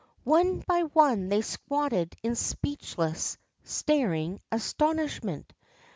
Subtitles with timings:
[0.23, 5.53] One by one they squatted in speechless, staring astonishment.